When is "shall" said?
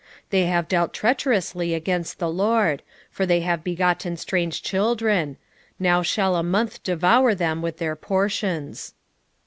6.01-6.35